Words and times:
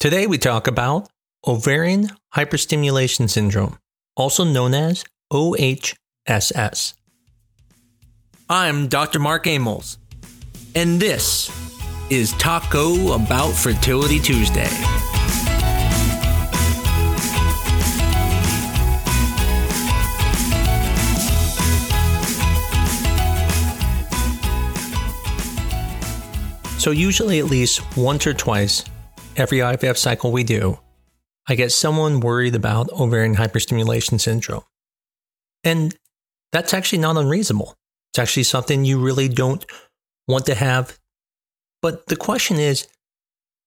Today 0.00 0.28
we 0.28 0.38
talk 0.38 0.68
about 0.68 1.08
ovarian 1.44 2.10
hyperstimulation 2.32 3.28
syndrome, 3.28 3.76
also 4.14 4.44
known 4.44 4.72
as 4.72 5.04
OHSS. 5.32 6.94
I'm 8.48 8.86
Dr. 8.86 9.18
Mark 9.18 9.48
Amols, 9.48 9.98
and 10.76 11.00
this 11.00 11.50
is 12.10 12.32
Taco 12.34 13.14
About 13.14 13.50
Fertility 13.50 14.20
Tuesday. 14.20 14.68
So, 26.78 26.92
usually 26.92 27.40
at 27.40 27.46
least 27.46 27.96
once 27.96 28.28
or 28.28 28.32
twice 28.32 28.84
every 29.38 29.58
IVF 29.58 29.96
cycle 29.96 30.32
we 30.32 30.44
do, 30.44 30.78
I 31.48 31.54
get 31.54 31.72
someone 31.72 32.20
worried 32.20 32.54
about 32.54 32.90
ovarian 32.92 33.36
hyperstimulation 33.36 34.20
syndrome. 34.20 34.64
And 35.64 35.96
that's 36.52 36.74
actually 36.74 36.98
not 36.98 37.16
unreasonable. 37.16 37.76
It's 38.10 38.18
actually 38.18 38.42
something 38.42 38.84
you 38.84 39.00
really 39.00 39.28
don't 39.28 39.64
want 40.26 40.46
to 40.46 40.54
have. 40.54 40.98
But 41.80 42.06
the 42.06 42.16
question 42.16 42.56
is 42.56 42.86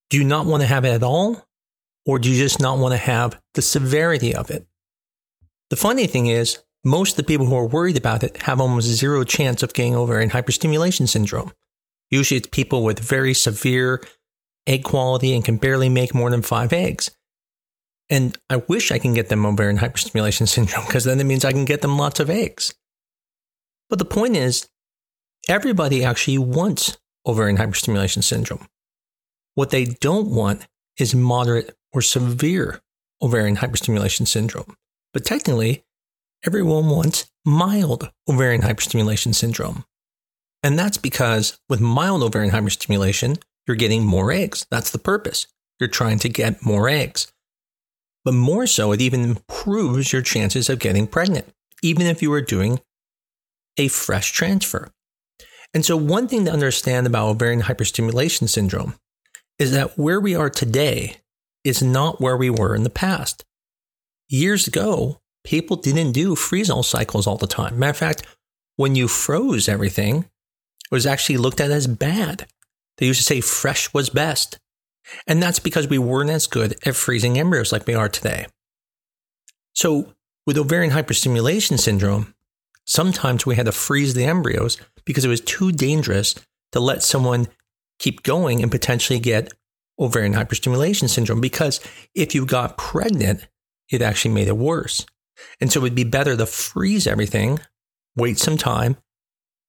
do 0.09 0.17
you 0.17 0.23
not 0.25 0.45
want 0.45 0.61
to 0.61 0.67
have 0.67 0.85
it 0.85 0.89
at 0.89 1.03
all? 1.03 1.47
Or 2.05 2.19
do 2.19 2.29
you 2.29 2.37
just 2.37 2.59
not 2.59 2.79
want 2.79 2.93
to 2.93 2.97
have 2.97 3.39
the 3.53 3.61
severity 3.61 4.35
of 4.35 4.49
it? 4.49 4.67
The 5.69 5.75
funny 5.75 6.07
thing 6.07 6.27
is, 6.27 6.59
most 6.83 7.11
of 7.11 7.17
the 7.17 7.23
people 7.23 7.45
who 7.45 7.55
are 7.55 7.67
worried 7.67 7.97
about 7.97 8.23
it 8.23 8.37
have 8.41 8.59
almost 8.59 8.87
zero 8.87 9.23
chance 9.23 9.61
of 9.63 9.73
getting 9.73 9.95
ovarian 9.95 10.31
hyperstimulation 10.31 11.07
syndrome. 11.07 11.53
Usually 12.09 12.39
it's 12.39 12.49
people 12.51 12.83
with 12.83 12.99
very 12.99 13.33
severe 13.33 14.01
egg 14.67 14.83
quality 14.83 15.33
and 15.33 15.43
can 15.43 15.57
barely 15.57 15.89
make 15.89 16.13
more 16.13 16.29
than 16.29 16.41
five 16.41 16.73
eggs. 16.73 17.11
And 18.09 18.37
I 18.49 18.57
wish 18.57 18.91
I 18.91 18.99
can 18.99 19.13
get 19.13 19.29
them 19.29 19.45
ovarian 19.45 19.77
hyperstimulation 19.77 20.47
syndrome 20.47 20.85
because 20.85 21.03
then 21.03 21.19
it 21.19 21.25
means 21.25 21.45
I 21.45 21.53
can 21.53 21.65
get 21.65 21.81
them 21.81 21.97
lots 21.97 22.19
of 22.19 22.29
eggs. 22.29 22.73
But 23.89 23.99
the 23.99 24.05
point 24.05 24.35
is, 24.35 24.69
everybody 25.49 26.03
actually 26.03 26.37
wants 26.37 26.97
ovarian 27.25 27.57
hyperstimulation 27.57 28.23
syndrome. 28.23 28.67
What 29.55 29.69
they 29.69 29.85
don't 29.85 30.29
want 30.29 30.67
is 30.97 31.13
moderate 31.13 31.75
or 31.93 32.01
severe 32.01 32.81
ovarian 33.21 33.57
hyperstimulation 33.57 34.27
syndrome. 34.27 34.75
But 35.13 35.25
technically, 35.25 35.83
everyone 36.45 36.89
wants 36.89 37.31
mild 37.45 38.09
ovarian 38.27 38.61
hyperstimulation 38.61 39.35
syndrome. 39.35 39.85
And 40.63 40.77
that's 40.77 40.97
because 40.97 41.59
with 41.67 41.81
mild 41.81 42.23
ovarian 42.23 42.53
hyperstimulation, 42.53 43.41
you're 43.67 43.77
getting 43.77 44.05
more 44.05 44.31
eggs. 44.31 44.65
That's 44.69 44.91
the 44.91 44.99
purpose. 44.99 45.47
You're 45.79 45.89
trying 45.89 46.19
to 46.19 46.29
get 46.29 46.65
more 46.65 46.89
eggs. 46.89 47.31
But 48.23 48.33
more 48.33 48.67
so, 48.67 48.91
it 48.91 49.01
even 49.01 49.23
improves 49.23 50.13
your 50.13 50.21
chances 50.21 50.69
of 50.69 50.79
getting 50.79 51.07
pregnant, 51.07 51.47
even 51.81 52.05
if 52.05 52.21
you 52.21 52.31
are 52.33 52.41
doing 52.41 52.79
a 53.77 53.87
fresh 53.87 54.31
transfer. 54.31 54.91
And 55.73 55.85
so, 55.85 55.95
one 55.95 56.27
thing 56.27 56.45
to 56.45 56.51
understand 56.51 57.07
about 57.07 57.29
ovarian 57.29 57.61
hyperstimulation 57.61 58.47
syndrome 58.47 58.95
is 59.57 59.71
that 59.71 59.97
where 59.97 60.19
we 60.19 60.35
are 60.35 60.49
today 60.49 61.17
is 61.63 61.81
not 61.81 62.19
where 62.19 62.37
we 62.37 62.49
were 62.49 62.75
in 62.75 62.83
the 62.83 62.89
past. 62.89 63.45
Years 64.27 64.67
ago, 64.67 65.21
people 65.43 65.77
didn't 65.77 66.11
do 66.11 66.35
freeze 66.35 66.69
all 66.69 66.83
cycles 66.83 67.27
all 67.27 67.37
the 67.37 67.47
time. 67.47 67.79
Matter 67.79 67.91
of 67.91 67.97
fact, 67.97 68.23
when 68.75 68.95
you 68.95 69.07
froze 69.07 69.69
everything, 69.69 70.19
it 70.19 70.91
was 70.91 71.05
actually 71.05 71.37
looked 71.37 71.61
at 71.61 71.71
as 71.71 71.87
bad. 71.87 72.47
They 72.97 73.07
used 73.07 73.19
to 73.19 73.25
say 73.25 73.41
fresh 73.41 73.93
was 73.93 74.09
best. 74.09 74.59
And 75.27 75.41
that's 75.41 75.59
because 75.59 75.87
we 75.87 75.97
weren't 75.97 76.29
as 76.29 76.47
good 76.47 76.77
at 76.85 76.95
freezing 76.95 77.37
embryos 77.37 77.71
like 77.71 77.87
we 77.87 77.95
are 77.95 78.09
today. 78.09 78.45
So, 79.73 80.13
with 80.45 80.57
ovarian 80.57 80.91
hyperstimulation 80.91 81.79
syndrome, 81.79 82.33
sometimes 82.85 83.45
we 83.45 83.55
had 83.55 83.65
to 83.65 83.71
freeze 83.71 84.13
the 84.13 84.25
embryos 84.25 84.77
because 85.05 85.25
it 85.25 85.29
was 85.29 85.41
too 85.41 85.71
dangerous 85.71 86.35
to 86.71 86.79
let 86.79 87.03
someone 87.03 87.47
keep 87.99 88.23
going 88.23 88.61
and 88.61 88.71
potentially 88.71 89.19
get 89.19 89.51
ovarian 89.99 90.33
hyperstimulation 90.33 91.09
syndrome. 91.09 91.41
Because 91.41 91.79
if 92.15 92.33
you 92.33 92.45
got 92.45 92.77
pregnant, 92.77 93.47
it 93.89 94.01
actually 94.01 94.33
made 94.33 94.47
it 94.47 94.57
worse. 94.57 95.05
And 95.59 95.71
so 95.71 95.79
it 95.79 95.83
would 95.83 95.95
be 95.95 96.03
better 96.03 96.35
to 96.35 96.45
freeze 96.45 97.07
everything, 97.07 97.59
wait 98.15 98.39
some 98.39 98.57
time, 98.57 98.97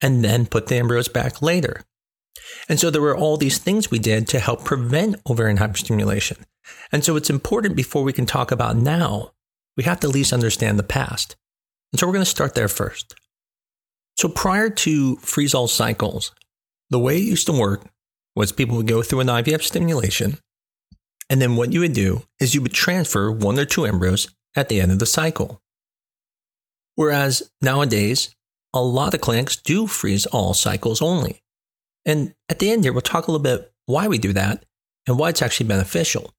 and 0.01 0.25
then 0.25 0.47
put 0.47 0.67
the 0.67 0.77
embryos 0.77 1.09
back 1.09 1.43
later. 1.43 1.85
And 2.69 2.81
so 2.81 2.91
there 2.91 3.03
were 3.03 3.17
all 3.17 3.37
these 3.37 3.59
things 3.59 3.91
we 3.91 3.99
did 3.99 4.29
to 4.29 4.39
help 4.39 4.65
prevent 4.65 5.17
ovarian 5.29 5.59
hyperstimulation. 5.59 6.45
And 6.91 7.05
so 7.05 7.17
it's 7.17 7.31
important 7.31 7.77
before 7.77 8.03
we 8.03 8.13
can 8.13 8.27
talk 8.27 8.51
about 8.51 8.77
now, 8.77 9.33
we 9.77 9.85
have 9.85 10.01
to 10.01 10.09
at 10.09 10.15
least 10.15 10.33
understand 10.33 10.79
the 10.79 10.85
past. 10.85 11.37
And 11.93 12.01
so 12.01 12.07
we're 12.07 12.15
going 12.15 12.25
to 12.25 12.31
start 12.31 12.55
there 12.55 12.69
first. 12.69 13.15
So 14.17 14.29
prior 14.29 14.71
to 14.71 15.17
freeze 15.17 15.55
all 15.55 15.69
cycles, 15.69 16.33
the 16.91 16.99
way 16.99 17.17
it 17.17 17.25
used 17.25 17.47
to 17.47 17.53
work 17.53 17.87
was 18.35 18.53
people 18.53 18.77
would 18.77 18.87
go 18.87 19.03
through 19.03 19.21
an 19.21 19.27
IVF 19.27 19.63
stimulation. 19.63 20.39
And 21.29 21.41
then 21.41 21.57
what 21.57 21.73
you 21.73 21.81
would 21.81 21.95
do 21.95 22.23
is 22.41 22.55
you 22.55 22.63
would 22.63 22.75
transfer 22.75 23.31
one 23.31 23.59
or 23.59 23.65
two 23.65 23.85
embryos 23.85 24.29
at 24.55 24.69
the 24.69 24.81
end 24.81 24.93
of 24.93 24.99
the 24.99 25.07
cycle. 25.07 25.61
Whereas 26.95 27.51
nowadays, 27.61 28.35
a 28.75 28.83
lot 28.83 29.15
of 29.15 29.21
clinics 29.21 29.57
do 29.57 29.87
freeze 29.87 30.27
all 30.27 30.55
cycles 30.55 31.01
only. 31.01 31.42
And 32.05 32.35
at 32.49 32.59
the 32.59 32.71
end 32.71 32.85
here, 32.85 32.93
we'll 32.93 33.03
talk 33.03 33.27
a 33.27 33.31
little 33.31 33.43
bit 33.43 33.73
why 33.87 34.09
we 34.09 34.19
do 34.19 34.33
that 34.33 34.65
and 35.07 35.19
why 35.19 35.29
it's 35.29 35.43
actually 35.43 35.67
beneficial. 35.67 36.33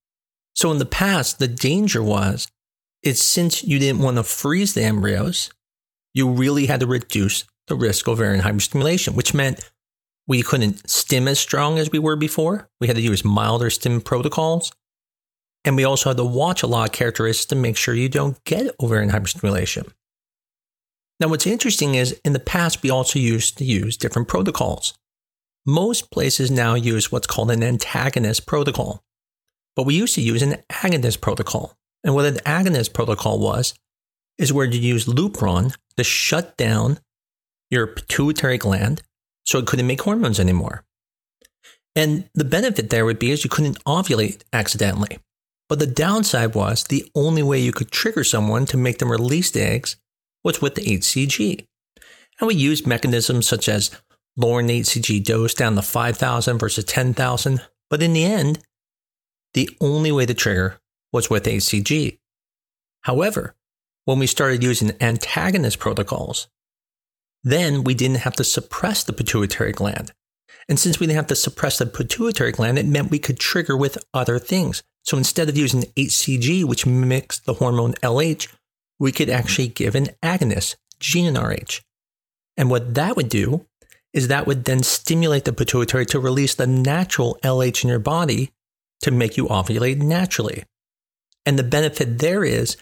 So 0.56 0.72
in 0.72 0.78
the 0.78 0.85
past, 0.85 1.40
the 1.40 1.47
danger 1.47 2.03
was 2.03 2.47
it's 3.01 3.24
since 3.24 3.63
you 3.63 3.79
didn't 3.79 4.01
want 4.01 4.18
to 4.18 4.24
freeze 4.24 4.74
the 4.74 4.84
embryos, 4.84 5.50
you 6.13 6.29
really 6.29 6.68
had 6.68 6.79
to 6.79 6.88
reduce 6.88 7.44
the 7.68 7.75
risk 7.75 8.07
of 8.07 8.13
ovarian 8.13 8.44
hyperstimulation, 8.44 9.16
which 9.16 9.34
meant 9.34 9.69
we 10.28 10.41
couldn't 10.41 10.90
stim 10.90 11.28
as 11.28 11.40
strong 11.40 11.78
as 11.78 11.91
we 11.91 12.00
were 12.00 12.16
before. 12.16 12.69
We 12.80 12.88
had 12.88 12.95
to 12.95 13.01
use 13.01 13.25
milder 13.25 13.69
stim 13.69 14.00
protocols. 14.01 14.72
And 15.66 15.75
we 15.75 15.84
also 15.84 16.09
had 16.09 16.18
to 16.18 16.25
watch 16.25 16.63
a 16.63 16.68
lot 16.68 16.90
of 16.90 16.94
characteristics 16.94 17.45
to 17.47 17.56
make 17.56 17.78
sure 17.78 17.94
you 17.94 18.09
don't 18.09 18.41
get 18.44 18.74
ovarian 18.81 19.12
hyperstimulation. 19.12 19.91
Now, 21.19 21.30
what's 21.30 21.47
interesting 21.47 21.95
is 21.95 22.19
in 22.25 22.34
the 22.34 22.40
past, 22.40 22.84
we 22.84 22.90
also 22.90 23.19
used 23.19 23.57
to 23.59 23.66
use 23.66 23.95
different 23.95 24.28
protocols. 24.28 24.94
Most 25.66 26.12
places 26.12 26.51
now 26.51 26.75
use 26.75 27.12
what's 27.12 27.28
called 27.28 27.51
an 27.51 27.63
antagonist 27.63 28.46
protocol, 28.46 29.01
but 29.75 29.85
we 29.85 29.96
used 29.96 30.16
to 30.16 30.22
use 30.22 30.41
an 30.41 30.57
agonist 30.69 31.22
protocol. 31.22 31.78
And 32.03 32.13
what 32.13 32.25
an 32.25 32.35
agonist 32.46 32.94
protocol 32.94 33.40
was, 33.40 33.74
is 34.38 34.51
where 34.51 34.66
you 34.66 34.79
use 34.79 35.06
Lupron 35.06 35.74
to 35.96 36.03
shut 36.03 36.57
down 36.57 37.00
your 37.72 37.88
pituitary 37.88 38.57
gland 38.57 39.01
so 39.46 39.57
it 39.57 39.66
couldn't 39.66 39.88
make 39.88 40.01
hormones 40.01 40.40
anymore. 40.40 40.84
And 41.95 42.30
the 42.34 42.44
benefit 42.44 42.90
there 42.90 43.06
would 43.06 43.19
be 43.19 43.31
is 43.31 43.44
you 43.44 43.50
couldn't 43.50 43.84
ovulate 43.85 44.41
accidentally. 44.51 45.19
But 45.69 45.80
the 45.80 45.88
downside 45.88 46.56
was 46.56 46.84
the 46.84 47.09
only 47.16 47.41
way 47.41 47.59
you 47.59 47.72
could 47.72 47.91
trigger 47.91 48.24
someone 48.24 48.66
to 48.68 48.78
make 48.78 48.97
them 48.97 49.12
release 49.12 49.51
the 49.51 49.62
eggs 49.62 49.95
was 50.44 50.62
with 50.62 50.75
the 50.75 50.81
HCG. 50.81 51.66
And 52.40 52.47
we 52.47 52.56
used 52.56 52.85
mechanisms 52.85 53.47
such 53.47 53.69
as 53.69 53.91
lowering 54.35 54.67
the 54.67 54.81
HCG 54.81 55.23
dose 55.23 55.53
down 55.53 55.75
to 55.75 55.81
5,000 55.81 56.57
versus 56.57 56.85
10,000. 56.85 57.61
But 57.89 58.01
in 58.01 58.13
the 58.13 58.25
end, 58.25 58.59
the 59.53 59.69
only 59.79 60.11
way 60.11 60.25
to 60.25 60.33
trigger 60.33 60.79
was 61.11 61.29
with 61.29 61.45
HCG. 61.45 62.17
However, 63.01 63.55
when 64.05 64.19
we 64.19 64.27
started 64.27 64.63
using 64.63 64.94
antagonist 65.01 65.79
protocols, 65.79 66.47
then 67.44 67.83
we 67.83 67.94
didn't 67.94 68.17
have 68.17 68.33
to 68.33 68.44
suppress 68.44 69.03
the 69.03 69.13
pituitary 69.13 69.71
gland. 69.71 70.13
And 70.69 70.79
since 70.79 71.00
we 71.00 71.05
didn't 71.05 71.17
have 71.17 71.27
to 71.27 71.35
suppress 71.35 71.77
the 71.77 71.85
pituitary 71.85 72.51
gland, 72.51 72.79
it 72.79 72.85
meant 72.85 73.11
we 73.11 73.19
could 73.19 73.39
trigger 73.39 73.75
with 73.75 73.97
other 74.13 74.39
things. 74.39 74.81
So 75.03 75.17
instead 75.17 75.50
of 75.50 75.57
using 75.57 75.83
HCG, 75.97 76.63
which 76.63 76.85
mimics 76.85 77.39
the 77.39 77.56
hormone 77.56 77.94
LH, 77.95 78.47
we 79.00 79.12
could 79.12 79.30
actually 79.30 79.68
give 79.68 79.95
an 79.95 80.07
agonist, 80.24 80.75
GnRH. 81.00 81.81
And 82.56 82.69
what 82.69 82.94
that 82.94 83.18
would 83.18 83.30
do 83.30 83.65
is 84.13 84.27
that 84.27 84.45
would 84.45 84.65
then 84.65 84.83
stimulate 84.83 85.45
the 85.45 85.54
pituitary 85.54 86.06
to 86.06 86.19
release 86.19 86.56
the 86.56 86.68
natural 86.68 87.38
LH 87.44 87.83
in 87.83 87.89
your 87.89 88.00
body 88.00 88.51
to 89.01 89.12
make 89.12 89.38
you 89.38 89.48
ovulate 89.48 89.98
naturally. 89.98 90.63
And 91.45 91.60
the 91.60 91.63
benefit 91.63 92.19
there 92.19 92.44
is 92.44 92.77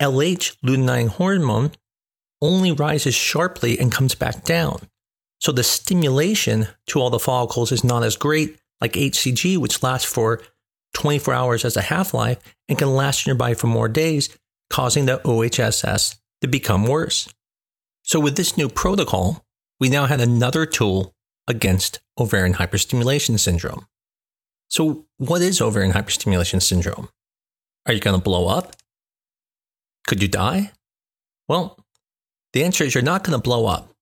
LH, 0.00 0.56
luteinizing 0.64 1.08
hormone, 1.08 1.72
only 2.40 2.72
rises 2.72 3.14
sharply 3.14 3.78
and 3.78 3.92
comes 3.92 4.14
back 4.14 4.44
down. 4.44 4.88
So 5.40 5.52
the 5.52 5.62
stimulation 5.62 6.68
to 6.86 7.00
all 7.00 7.10
the 7.10 7.18
follicles 7.18 7.72
is 7.72 7.84
not 7.84 8.02
as 8.02 8.16
great 8.16 8.56
like 8.80 8.92
HCG, 8.92 9.58
which 9.58 9.82
lasts 9.82 10.10
for 10.10 10.40
24 10.94 11.34
hours 11.34 11.64
as 11.64 11.76
a 11.76 11.82
half 11.82 12.14
life 12.14 12.38
and 12.68 12.78
can 12.78 12.94
last 12.94 13.26
in 13.26 13.30
your 13.30 13.36
body 13.36 13.54
for 13.54 13.66
more 13.66 13.88
days, 13.88 14.28
causing 14.70 15.06
the 15.06 15.18
OHSS 15.18 16.16
to 16.40 16.48
become 16.48 16.86
worse. 16.86 17.28
So 18.02 18.18
with 18.18 18.36
this 18.36 18.56
new 18.56 18.68
protocol, 18.68 19.44
we 19.80 19.88
now 19.88 20.06
had 20.06 20.20
another 20.20 20.66
tool 20.66 21.14
against 21.48 22.00
ovarian 22.18 22.54
hyperstimulation 22.54 23.38
syndrome. 23.38 23.86
So, 24.68 25.06
what 25.16 25.40
is 25.40 25.60
ovarian 25.60 25.92
hyperstimulation 25.92 26.62
syndrome? 26.62 27.08
Are 27.86 27.92
you 27.92 28.00
going 28.00 28.18
to 28.18 28.22
blow 28.22 28.46
up? 28.46 28.76
Could 30.06 30.22
you 30.22 30.28
die? 30.28 30.72
Well, 31.48 31.78
the 32.52 32.62
answer 32.62 32.84
is 32.84 32.94
you're 32.94 33.02
not 33.02 33.24
going 33.24 33.36
to 33.36 33.42
blow 33.42 33.66
up. 33.66 33.92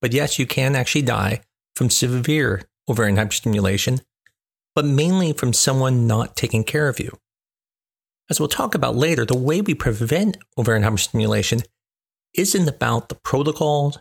But 0.00 0.12
yes, 0.12 0.38
you 0.38 0.46
can 0.46 0.74
actually 0.74 1.02
die 1.02 1.42
from 1.76 1.90
severe 1.90 2.62
ovarian 2.88 3.16
hyperstimulation, 3.16 4.00
but 4.74 4.84
mainly 4.84 5.32
from 5.32 5.52
someone 5.52 6.06
not 6.06 6.36
taking 6.36 6.64
care 6.64 6.88
of 6.88 6.98
you. 6.98 7.18
As 8.30 8.40
we'll 8.40 8.48
talk 8.48 8.74
about 8.74 8.96
later, 8.96 9.24
the 9.24 9.36
way 9.36 9.60
we 9.60 9.74
prevent 9.74 10.38
ovarian 10.56 10.84
hyperstimulation 10.84 11.64
isn't 12.34 12.68
about 12.68 13.08
the 13.08 13.16
protocols, 13.16 13.98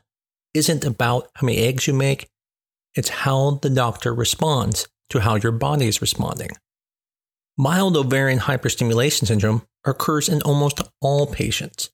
isn't 0.53 0.85
about 0.85 1.29
how 1.35 1.45
many 1.45 1.59
eggs 1.59 1.87
you 1.87 1.93
make. 1.93 2.29
It's 2.95 3.09
how 3.09 3.59
the 3.61 3.69
doctor 3.69 4.13
responds 4.13 4.87
to 5.09 5.19
how 5.19 5.35
your 5.35 5.51
body 5.51 5.87
is 5.87 6.01
responding. 6.01 6.49
Mild 7.57 7.97
ovarian 7.97 8.39
hyperstimulation 8.39 9.27
syndrome 9.27 9.63
occurs 9.85 10.29
in 10.29 10.41
almost 10.43 10.81
all 11.01 11.27
patients. 11.27 11.89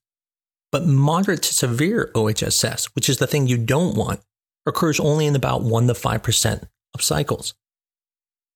But 0.72 0.86
moderate 0.86 1.42
to 1.42 1.54
severe 1.54 2.10
OHSS, 2.14 2.86
which 2.94 3.08
is 3.08 3.18
the 3.18 3.26
thing 3.26 3.46
you 3.46 3.58
don't 3.58 3.96
want, 3.96 4.20
occurs 4.66 5.00
only 5.00 5.26
in 5.26 5.36
about 5.36 5.62
1 5.62 5.86
to 5.86 5.94
5% 5.94 6.68
of 6.94 7.02
cycles. 7.02 7.54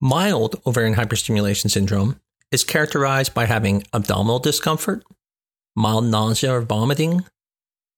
Mild 0.01 0.61
ovarian 0.67 0.95
hyperstimulation 0.95 1.71
syndrome 1.71 2.21
is 2.51 2.65
characterized 2.65 3.35
by 3.35 3.47
having 3.47 3.85
abdominal 3.93 4.39
discomfort, 4.39 5.05
mild 5.77 6.05
nausea 6.05 6.53
or 6.53 6.63
vomiting, 6.63 7.25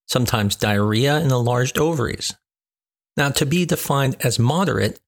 sometimes 0.08 0.56
diarrhea 0.56 1.16
and 1.16 1.30
enlarged 1.30 1.78
ovaries. 1.78 2.34
Now, 3.16 3.30
to 3.30 3.46
be 3.46 3.66
defined 3.66 4.16
as 4.20 4.38
moderate, 4.38 5.00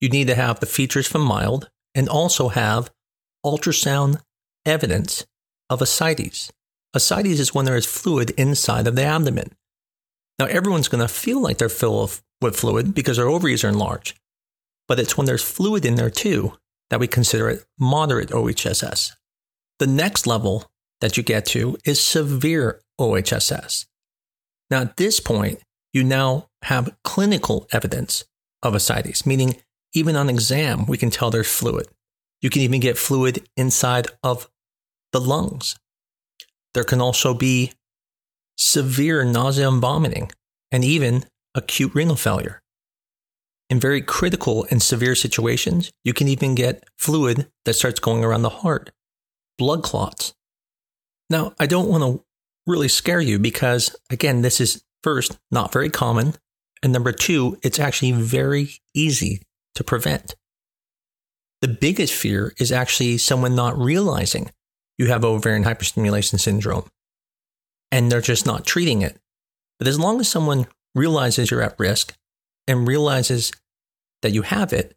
you 0.00 0.08
need 0.08 0.26
to 0.28 0.34
have 0.34 0.60
the 0.60 0.66
features 0.66 1.06
from 1.06 1.22
mild 1.22 1.70
and 1.94 2.08
also 2.08 2.48
have 2.48 2.90
ultrasound 3.44 4.20
evidence 4.64 5.26
of 5.70 5.80
ascites. 5.80 6.52
Ascites 6.94 7.40
is 7.40 7.54
when 7.54 7.64
there 7.64 7.76
is 7.76 7.86
fluid 7.86 8.30
inside 8.30 8.86
of 8.86 8.96
the 8.96 9.04
abdomen. 9.04 9.52
Now, 10.38 10.46
everyone's 10.46 10.88
going 10.88 11.06
to 11.06 11.12
feel 11.12 11.40
like 11.40 11.58
they're 11.58 11.68
filled 11.68 12.20
with 12.40 12.56
fluid 12.56 12.94
because 12.94 13.16
their 13.16 13.28
ovaries 13.28 13.64
are 13.64 13.68
enlarged, 13.68 14.18
but 14.86 14.98
it's 15.00 15.16
when 15.16 15.26
there's 15.26 15.42
fluid 15.42 15.84
in 15.84 15.96
there 15.96 16.10
too 16.10 16.54
that 16.90 17.00
we 17.00 17.06
consider 17.06 17.48
it 17.50 17.64
moderate 17.78 18.30
OHSS. 18.30 19.12
The 19.78 19.86
next 19.86 20.26
level 20.26 20.70
that 21.00 21.16
you 21.16 21.22
get 21.22 21.46
to 21.46 21.76
is 21.84 22.00
severe 22.00 22.80
OHSS. 23.00 23.86
Now, 24.70 24.82
at 24.82 24.96
this 24.96 25.20
point, 25.20 25.60
you 25.92 26.04
now 26.04 26.48
have 26.62 26.96
clinical 27.04 27.66
evidence 27.72 28.24
of 28.62 28.74
ascites, 28.74 29.24
meaning 29.24 29.56
even 29.94 30.16
on 30.16 30.28
exam, 30.28 30.86
we 30.86 30.98
can 30.98 31.10
tell 31.10 31.30
there's 31.30 31.50
fluid. 31.50 31.86
You 32.42 32.50
can 32.50 32.62
even 32.62 32.80
get 32.80 32.98
fluid 32.98 33.48
inside 33.56 34.06
of 34.22 34.50
the 35.12 35.20
lungs. 35.20 35.76
There 36.74 36.84
can 36.84 37.00
also 37.00 37.34
be 37.34 37.72
severe 38.56 39.24
nausea 39.24 39.68
and 39.68 39.80
vomiting, 39.80 40.30
and 40.70 40.84
even 40.84 41.24
acute 41.54 41.94
renal 41.94 42.16
failure. 42.16 42.60
In 43.70 43.80
very 43.80 44.02
critical 44.02 44.66
and 44.70 44.82
severe 44.82 45.14
situations, 45.14 45.90
you 46.04 46.12
can 46.12 46.28
even 46.28 46.54
get 46.54 46.84
fluid 46.96 47.48
that 47.64 47.74
starts 47.74 48.00
going 48.00 48.24
around 48.24 48.42
the 48.42 48.48
heart, 48.48 48.90
blood 49.58 49.82
clots. 49.82 50.34
Now, 51.30 51.54
I 51.58 51.66
don't 51.66 51.88
want 51.88 52.02
to 52.02 52.24
really 52.68 52.88
scare 52.88 53.20
you 53.20 53.38
because, 53.38 53.96
again, 54.10 54.42
this 54.42 54.60
is 54.60 54.84
first, 55.02 55.38
not 55.50 55.72
very 55.72 55.90
common. 55.90 56.34
And 56.82 56.92
number 56.92 57.12
two, 57.12 57.58
it's 57.62 57.80
actually 57.80 58.12
very 58.12 58.70
easy 58.94 59.42
to 59.74 59.82
prevent. 59.82 60.36
The 61.60 61.68
biggest 61.68 62.14
fear 62.14 62.52
is 62.58 62.70
actually 62.70 63.18
someone 63.18 63.56
not 63.56 63.76
realizing 63.76 64.50
you 64.96 65.06
have 65.06 65.24
ovarian 65.24 65.64
hyperstimulation 65.64 66.38
syndrome 66.38 66.88
and 67.90 68.12
they're 68.12 68.20
just 68.20 68.46
not 68.46 68.66
treating 68.66 69.02
it. 69.02 69.18
But 69.78 69.88
as 69.88 69.98
long 69.98 70.20
as 70.20 70.28
someone 70.28 70.66
realizes 70.94 71.50
you're 71.50 71.62
at 71.62 71.78
risk 71.78 72.16
and 72.66 72.86
realizes 72.86 73.52
that 74.22 74.32
you 74.32 74.42
have 74.42 74.72
it 74.72 74.96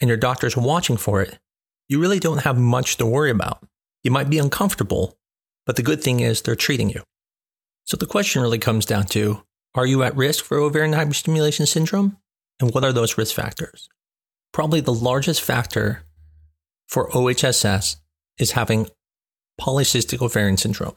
and 0.00 0.08
your 0.08 0.16
doctor's 0.16 0.56
watching 0.56 0.96
for 0.96 1.22
it, 1.22 1.38
you 1.88 2.00
really 2.00 2.20
don't 2.20 2.42
have 2.42 2.58
much 2.58 2.96
to 2.98 3.06
worry 3.06 3.30
about. 3.30 3.66
You 4.04 4.10
might 4.10 4.30
be 4.30 4.38
uncomfortable, 4.38 5.16
but 5.66 5.76
the 5.76 5.82
good 5.82 6.02
thing 6.02 6.20
is 6.20 6.42
they're 6.42 6.56
treating 6.56 6.90
you. 6.90 7.02
So 7.84 7.96
the 7.96 8.06
question 8.06 8.42
really 8.42 8.58
comes 8.58 8.86
down 8.86 9.06
to 9.06 9.42
are 9.74 9.86
you 9.86 10.02
at 10.02 10.16
risk 10.16 10.44
for 10.44 10.58
ovarian 10.58 10.94
hyperstimulation 10.94 11.66
syndrome? 11.66 12.16
And 12.58 12.74
what 12.74 12.84
are 12.84 12.92
those 12.92 13.16
risk 13.16 13.34
factors? 13.34 13.88
Probably 14.52 14.80
the 14.80 14.92
largest 14.92 15.40
factor 15.42 16.02
for 16.88 17.08
OHSS 17.10 17.96
is 18.38 18.52
having 18.52 18.88
polycystic 19.60 20.20
ovarian 20.20 20.56
syndrome. 20.56 20.94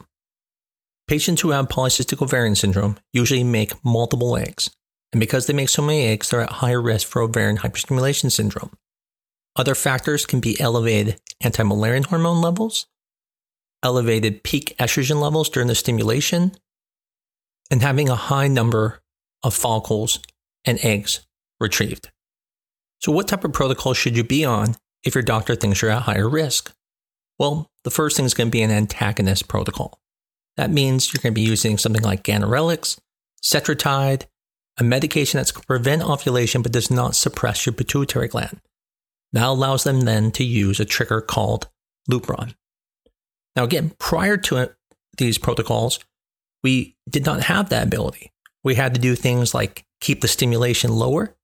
Patients 1.06 1.42
who 1.42 1.50
have 1.50 1.68
polycystic 1.68 2.20
ovarian 2.22 2.54
syndrome 2.54 2.96
usually 3.12 3.44
make 3.44 3.72
multiple 3.84 4.36
eggs, 4.36 4.70
and 5.12 5.20
because 5.20 5.46
they 5.46 5.52
make 5.52 5.68
so 5.68 5.82
many 5.82 6.06
eggs, 6.06 6.30
they're 6.30 6.40
at 6.40 6.50
higher 6.50 6.80
risk 6.80 7.06
for 7.06 7.22
ovarian 7.22 7.58
hyperstimulation 7.58 8.32
syndrome. 8.32 8.72
Other 9.54 9.74
factors 9.74 10.26
can 10.26 10.40
be 10.40 10.58
elevated 10.60 11.20
anti 11.40 11.62
Müllerian 11.62 12.06
hormone 12.06 12.40
levels, 12.40 12.86
elevated 13.84 14.42
peak 14.42 14.74
estrogen 14.78 15.20
levels 15.20 15.48
during 15.48 15.68
the 15.68 15.74
stimulation, 15.74 16.52
and 17.70 17.82
having 17.82 18.08
a 18.08 18.16
high 18.16 18.48
number 18.48 19.00
of 19.42 19.54
follicles 19.54 20.18
and 20.64 20.84
eggs 20.84 21.26
retrieved. 21.60 22.10
So, 22.98 23.12
what 23.12 23.28
type 23.28 23.44
of 23.44 23.52
protocol 23.52 23.94
should 23.94 24.16
you 24.16 24.24
be 24.24 24.44
on 24.44 24.76
if 25.04 25.14
your 25.14 25.22
doctor 25.22 25.54
thinks 25.54 25.82
you're 25.82 25.90
at 25.90 26.02
higher 26.02 26.28
risk? 26.28 26.72
Well, 27.38 27.70
the 27.84 27.90
first 27.90 28.16
thing 28.16 28.24
is 28.24 28.34
going 28.34 28.48
to 28.48 28.52
be 28.52 28.62
an 28.62 28.70
antagonist 28.70 29.48
protocol. 29.48 30.00
That 30.56 30.70
means 30.70 31.12
you're 31.12 31.20
going 31.20 31.34
to 31.34 31.40
be 31.40 31.46
using 31.46 31.78
something 31.78 32.02
like 32.02 32.22
ganirelix, 32.22 32.98
cetrotide, 33.42 34.26
a 34.78 34.84
medication 34.84 35.38
that's 35.38 35.52
going 35.52 35.62
to 35.62 35.66
prevent 35.66 36.02
ovulation 36.02 36.62
but 36.62 36.72
does 36.72 36.90
not 36.90 37.14
suppress 37.14 37.66
your 37.66 37.72
pituitary 37.72 38.28
gland. 38.28 38.60
That 39.32 39.46
allows 39.46 39.84
them 39.84 40.02
then 40.02 40.30
to 40.32 40.44
use 40.44 40.80
a 40.80 40.84
trigger 40.84 41.20
called 41.20 41.68
Lupron. 42.10 42.54
Now, 43.56 43.64
again, 43.64 43.92
prior 43.98 44.36
to 44.36 44.74
these 45.16 45.38
protocols, 45.38 46.00
we 46.62 46.96
did 47.08 47.24
not 47.24 47.42
have 47.42 47.68
that 47.68 47.86
ability. 47.86 48.32
We 48.62 48.74
had 48.74 48.94
to 48.94 49.00
do 49.00 49.14
things 49.14 49.54
like 49.54 49.84
keep 50.00 50.20
the 50.20 50.28
stimulation 50.28 50.92
lower 50.92 51.34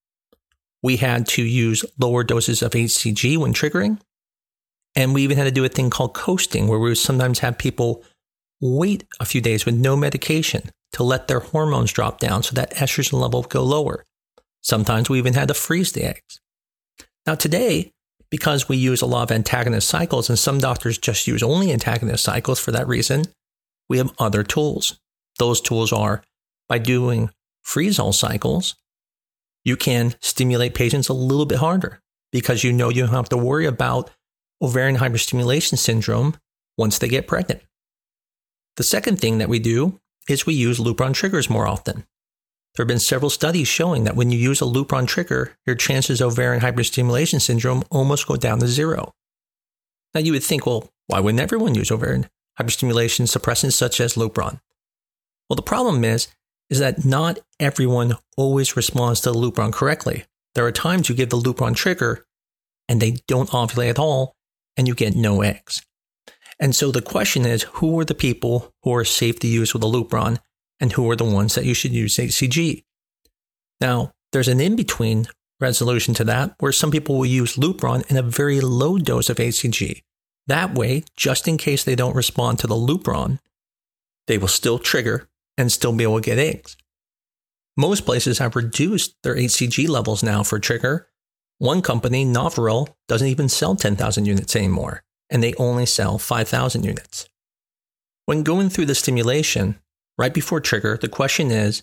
we 0.83 0.97
had 0.97 1.27
to 1.29 1.43
use 1.43 1.85
lower 1.99 2.25
doses 2.25 2.62
of 2.62 2.73
HCG 2.73 3.37
when 3.37 3.53
triggering. 3.53 4.01
And 4.97 5.15
we 5.15 5.23
even 5.23 5.37
had 5.37 5.45
to 5.45 5.51
do 5.51 5.65
a 5.65 5.69
thing 5.69 5.91
called 5.91 6.15
coasting, 6.15 6.67
where 6.67 6.79
we 6.79 6.89
would 6.89 6.99
sometimes 6.99 7.40
have 7.40 7.59
people 7.59 8.02
wait 8.61 9.05
a 9.21 9.25
few 9.25 9.40
days 9.40 9.64
with 9.64 9.75
no 9.75 9.97
medication 9.97 10.71
to 10.93 11.02
let 11.02 11.29
their 11.29 11.40
hormones 11.40 11.93
drop 11.93 12.19
down 12.19 12.43
so 12.43 12.55
that 12.55 12.75
estrogen 12.75 13.21
level 13.21 13.43
would 13.43 13.50
go 13.50 13.62
lower. 13.62 14.05
Sometimes 14.62 15.09
we 15.09 15.19
even 15.19 15.35
had 15.35 15.49
to 15.49 15.55
freeze 15.55 15.93
the 15.93 16.05
eggs. 16.05 16.40
Now, 17.26 17.35
today, 17.35 17.93
because 18.30 18.68
we 18.68 18.76
use 18.76 19.02
a 19.02 19.06
lot 19.06 19.25
of 19.25 19.32
antagonist 19.34 19.88
cycles, 19.88 20.28
and 20.28 20.38
some 20.38 20.58
doctors 20.58 20.99
just 20.99 21.26
use 21.26 21.42
only 21.42 21.72
antagonist 21.72 22.25
cycles 22.25 22.60
for 22.60 22.70
that 22.72 22.87
reason, 22.87 23.25
we 23.88 23.99
have 23.99 24.14
other 24.18 24.42
tools. 24.42 25.00
Those 25.38 25.60
tools 25.60 25.92
are 25.92 26.22
by 26.68 26.78
doing 26.78 27.30
freeze 27.62 27.99
all 27.99 28.12
cycles, 28.12 28.76
you 29.64 29.76
can 29.76 30.14
stimulate 30.20 30.75
patients 30.75 31.08
a 31.08 31.12
little 31.12 31.46
bit 31.46 31.58
harder 31.58 32.00
because 32.32 32.64
you 32.64 32.72
know 32.72 32.88
you 32.88 33.02
don't 33.02 33.14
have 33.14 33.28
to 33.28 33.37
worry 33.37 33.66
about 33.66 34.10
ovarian 34.62 34.96
hyperstimulation 34.99 35.76
syndrome 35.76 36.37
once 36.78 36.99
they 36.99 37.08
get 37.08 37.26
pregnant. 37.26 37.62
The 38.76 38.82
second 38.82 39.20
thing 39.20 39.38
that 39.38 39.49
we 39.49 39.58
do 39.58 40.00
is 40.28 40.46
we 40.46 40.54
use 40.54 40.78
Lupron 40.78 41.12
triggers 41.12 41.50
more 41.50 41.66
often. 41.66 42.04
There 42.75 42.85
have 42.85 42.89
been 42.89 43.00
several 43.00 43.31
studies 43.31 43.69
showing 43.69 44.05
that 44.05 44.17
when 44.17 44.31
you 44.31 44.39
use 44.39 44.61
a 44.61 44.65
Lupron 44.65 45.07
trigger, 45.07 45.57
your 45.67 45.77
chances 45.77 46.21
of 46.21 46.33
ovarian 46.33 46.62
hyperstimulation 46.62 47.41
syndrome 47.41 47.83
almost 47.91 48.27
go 48.27 48.37
down 48.37 48.61
to 48.61 48.69
zero. 48.69 49.12
Now 50.15 50.21
you 50.21 50.33
would 50.33 50.45
think, 50.45 50.67
well, 50.67 50.91
why 51.07 51.21
wouldn't 51.21 51.43
everyone 51.43 51.75
use 51.75 51.91
ovarian 51.91 52.29
hyperstimulation 52.59 53.27
suppressants 53.27 53.73
such 53.73 54.00
as 54.00 54.15
Lupron? 54.15 54.61
Well, 55.49 55.57
the 55.57 55.62
problem 55.62 56.05
is 56.05 56.29
is 56.69 56.79
that 56.79 57.05
not 57.05 57.41
everyone 57.59 58.15
always 58.37 58.77
responds 58.77 59.21
to 59.21 59.33
the 59.33 59.39
Lupron 59.39 59.73
correctly. 59.73 60.25
There 60.55 60.65
are 60.65 60.73
times 60.73 61.09
you 61.09 61.17
give 61.17 61.31
the 61.31 61.37
Lupron 61.37 61.75
trigger 61.75 62.25
and 62.89 63.00
they 63.00 63.17
don't 63.27 63.50
ovulate 63.50 63.91
at 63.91 63.99
all 63.99 64.37
and 64.77 64.87
you 64.87 64.95
get 64.95 65.17
no 65.17 65.43
eggs. 65.43 65.83
And 66.61 66.77
so 66.77 66.93
the 66.93 67.03
question 67.03 67.45
is 67.45 67.65
who 67.65 67.99
are 67.99 68.05
the 68.05 68.15
people 68.15 68.73
who 68.85 68.95
are 68.95 69.05
safe 69.05 69.41
to 69.41 69.49
use 69.49 69.75
with 69.75 69.83
a 69.83 69.87
Lupron 69.87 70.39
and 70.80 70.92
who 70.92 71.08
are 71.10 71.16
the 71.16 71.25
ones 71.25 71.54
that 71.54 71.64
you 71.64 71.75
should 71.75 71.92
use 71.92 72.16
HCG? 72.16 72.84
Now, 73.80 74.12
there's 74.32 74.49
an 74.49 74.60
in 74.60 74.76
between 74.76 75.26
resolution 75.60 76.14
to 76.14 76.25
that 76.25 76.54
where 76.58 76.72
some 76.72 76.90
people 76.90 77.18
will 77.18 77.26
use 77.26 77.56
Lupron 77.56 78.08
in 78.10 78.16
a 78.16 78.22
very 78.22 78.60
low 78.60 78.99
dose 78.99 79.28
of 79.28 79.37
HCG. 79.37 80.02
That 80.46 80.75
way, 80.75 81.04
just 81.16 81.46
in 81.46 81.58
case 81.58 81.84
they 81.84 81.94
don't 81.94 82.16
respond 82.16 82.58
to 82.60 82.66
the 82.66 82.75
Lupron, 82.75 83.38
they 84.26 84.38
will 84.38 84.49
still 84.49 84.78
trigger 84.78 85.28
and 85.58 85.70
still 85.70 85.92
be 85.92 86.04
able 86.04 86.20
to 86.20 86.26
get 86.26 86.38
eggs. 86.38 86.76
Most 87.76 88.04
places 88.06 88.38
have 88.38 88.56
reduced 88.56 89.16
their 89.22 89.37
HCG 89.37 89.88
levels 89.88 90.22
now 90.22 90.42
for 90.42 90.58
trigger, 90.58 91.10
One 91.60 91.82
company, 91.82 92.25
Novarel, 92.25 92.88
doesn't 93.06 93.28
even 93.28 93.50
sell 93.50 93.76
10,000 93.76 94.25
units 94.25 94.56
anymore, 94.56 95.02
and 95.28 95.42
they 95.42 95.52
only 95.54 95.84
sell 95.84 96.16
5,000 96.18 96.87
units. 96.87 97.28
When 98.25 98.42
going 98.42 98.70
through 98.70 98.87
the 98.87 98.94
stimulation, 98.94 99.78
right 100.21 100.35
before 100.35 100.61
trigger, 100.61 100.99
the 101.00 101.09
question 101.09 101.50
is 101.50 101.83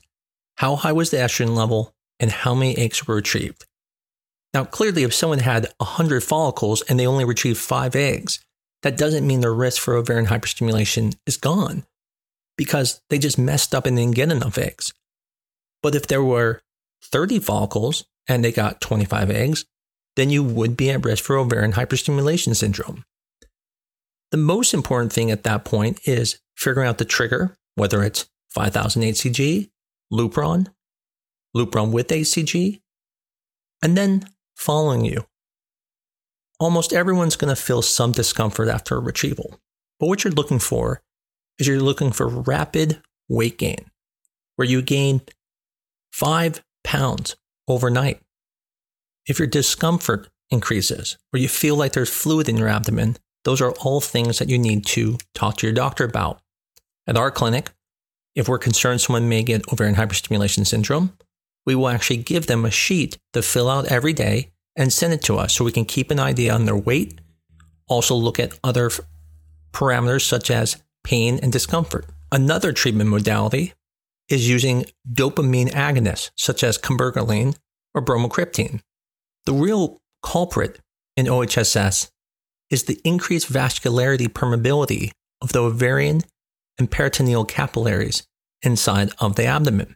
how 0.57 0.75
high 0.75 0.91
was 0.91 1.09
the 1.09 1.17
estrogen 1.17 1.55
level 1.55 1.95
and 2.19 2.31
how 2.31 2.53
many 2.53 2.77
eggs 2.77 3.07
were 3.07 3.15
retrieved? 3.15 3.65
Now, 4.53 4.63
clearly, 4.63 5.03
if 5.03 5.13
someone 5.13 5.39
had 5.39 5.67
100 5.77 6.23
follicles 6.23 6.83
and 6.83 6.99
they 6.99 7.07
only 7.07 7.25
retrieved 7.25 7.57
five 7.57 7.95
eggs, 7.95 8.39
that 8.83 8.95
doesn't 8.95 9.25
mean 9.25 9.41
their 9.41 9.53
risk 9.53 9.81
for 9.81 9.95
ovarian 9.95 10.27
hyperstimulation 10.27 11.15
is 11.25 11.35
gone 11.35 11.83
because 12.57 13.01
they 13.09 13.17
just 13.17 13.39
messed 13.39 13.73
up 13.73 13.87
and 13.87 13.97
didn't 13.97 14.15
get 14.15 14.31
enough 14.31 14.57
eggs. 14.57 14.93
But 15.81 15.95
if 15.95 16.07
there 16.07 16.23
were 16.23 16.61
30 17.03 17.39
follicles 17.39 18.05
and 18.27 18.43
they 18.43 18.51
got 18.51 18.81
25 18.81 19.31
eggs, 19.31 19.65
then 20.15 20.29
you 20.29 20.43
would 20.43 20.77
be 20.77 20.91
at 20.91 21.03
risk 21.03 21.23
for 21.23 21.37
ovarian 21.37 21.73
hyperstimulation 21.73 22.55
syndrome. 22.55 23.03
The 24.31 24.37
most 24.37 24.73
important 24.73 25.11
thing 25.11 25.31
at 25.31 25.43
that 25.43 25.65
point 25.65 25.99
is 26.07 26.39
figuring 26.55 26.87
out 26.87 26.97
the 26.97 27.05
trigger, 27.05 27.55
whether 27.77 28.03
it's 28.03 28.27
5000 28.49 29.03
HCG, 29.03 29.69
Lupron, 30.11 30.67
Lupron 31.55 31.91
with 31.91 32.07
HCG, 32.07 32.81
and 33.83 33.95
then 33.95 34.27
following 34.55 35.05
you. 35.05 35.25
Almost 36.59 36.91
everyone's 36.91 37.35
going 37.35 37.55
to 37.55 37.61
feel 37.61 37.83
some 37.83 38.11
discomfort 38.11 38.67
after 38.67 38.95
a 38.95 38.99
retrieval. 38.99 39.59
But 39.99 40.07
what 40.07 40.23
you're 40.23 40.33
looking 40.33 40.57
for 40.57 41.01
is 41.59 41.67
you're 41.67 41.79
looking 41.79 42.11
for 42.11 42.27
rapid 42.27 42.99
weight 43.29 43.59
gain, 43.59 43.91
where 44.55 44.67
you 44.67 44.81
gain 44.81 45.21
five 46.11 46.63
pounds 46.83 47.35
overnight. 47.67 48.21
If 49.27 49.37
your 49.37 49.47
discomfort 49.47 50.29
increases, 50.49 51.17
or 51.31 51.39
you 51.39 51.47
feel 51.47 51.75
like 51.75 51.93
there's 51.93 52.09
fluid 52.09 52.49
in 52.49 52.57
your 52.57 52.69
abdomen, 52.69 53.17
those 53.43 53.61
are 53.61 53.71
all 53.73 54.01
things 54.01 54.39
that 54.39 54.49
you 54.49 54.57
need 54.57 54.83
to 54.87 55.17
talk 55.35 55.57
to 55.57 55.67
your 55.67 55.75
doctor 55.75 56.05
about. 56.05 56.41
At 57.07 57.17
our 57.17 57.31
clinic, 57.31 57.71
if 58.35 58.47
we're 58.47 58.59
concerned 58.59 59.01
someone 59.01 59.29
may 59.29 59.43
get 59.43 59.71
ovarian 59.71 59.95
hyperstimulation 59.95 60.67
syndrome, 60.67 61.17
we 61.65 61.73
will 61.73 61.87
actually 61.87 62.17
give 62.17 62.47
them 62.47 62.65
a 62.65 62.71
sheet 62.71 63.17
to 63.33 63.41
fill 63.41 63.69
out 63.69 63.85
every 63.85 64.13
day 64.13 64.51
and 64.75 64.93
send 64.93 65.13
it 65.13 65.23
to 65.23 65.37
us 65.37 65.53
so 65.53 65.65
we 65.65 65.71
can 65.71 65.85
keep 65.85 66.11
an 66.11 66.19
idea 66.19 66.53
on 66.53 66.65
their 66.65 66.75
weight, 66.75 67.19
also 67.87 68.15
look 68.15 68.39
at 68.39 68.59
other 68.63 68.91
parameters 69.71 70.21
such 70.21 70.51
as 70.51 70.81
pain 71.03 71.39
and 71.41 71.51
discomfort. 71.51 72.05
Another 72.31 72.73
treatment 72.73 73.09
modality 73.09 73.73
is 74.29 74.49
using 74.49 74.85
dopamine 75.09 75.71
agonists 75.71 76.31
such 76.35 76.63
as 76.63 76.77
cabergoline 76.77 77.55
or 77.95 78.01
bromocriptine. 78.01 78.81
The 79.45 79.53
real 79.53 80.01
culprit 80.21 80.79
in 81.15 81.25
OHSS 81.25 82.11
is 82.69 82.83
the 82.83 82.99
increased 83.03 83.51
vascularity 83.51 84.27
permeability 84.27 85.11
of 85.41 85.53
the 85.53 85.63
ovarian 85.63 86.21
and 86.77 86.89
peritoneal 86.91 87.45
capillaries 87.45 88.27
inside 88.61 89.11
of 89.19 89.35
the 89.35 89.45
abdomen. 89.45 89.95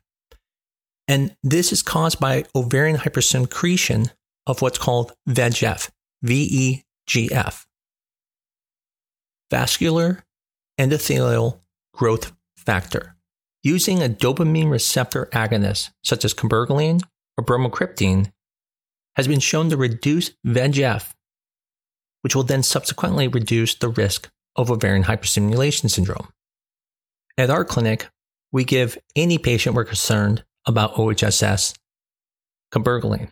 And 1.08 1.36
this 1.44 1.72
is 1.72 1.82
caused 1.82 2.20
by 2.20 2.46
ovarian 2.56 2.98
hypersecretion 2.98 4.12
of 4.48 4.62
what's 4.62 4.78
called 4.78 5.14
VEGF, 5.28 5.90
VEGF, 6.26 7.66
vascular 9.50 10.24
endothelial 10.80 11.60
growth 11.94 12.32
factor. 12.58 13.16
Using 13.64 14.02
a 14.02 14.10
dopamine 14.10 14.72
receptor 14.72 15.28
agonist 15.34 15.92
such 16.04 16.26
as 16.26 16.34
cabergoline 16.34 17.02
or 17.38 17.46
bromocriptine 17.46 18.32
has 19.16 19.28
been 19.28 19.40
shown 19.40 19.70
to 19.70 19.78
reduce 19.78 20.32
VEGF, 20.48 21.14
which 22.22 22.36
will 22.36 22.44
then 22.44 22.64
subsequently 22.64 23.28
reduce 23.28 23.76
the 23.76 23.90
risk 23.90 24.30
of 24.56 24.72
ovarian 24.72 25.04
hyperstimulation 25.04 25.90
syndrome. 25.90 26.30
At 27.38 27.50
our 27.50 27.66
clinic, 27.66 28.08
we 28.52 28.64
give 28.64 28.98
any 29.16 29.38
patient 29.38 29.76
we're 29.76 29.86
concerned 29.86 30.44
about 30.66 30.96
OHSS 30.96 31.74
cabergoline. 32.74 33.30